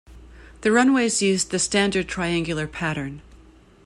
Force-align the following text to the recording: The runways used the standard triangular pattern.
The 0.61 0.71
runways 0.71 1.21
used 1.21 1.51
the 1.51 1.59
standard 1.59 2.07
triangular 2.07 2.65
pattern. 2.65 3.21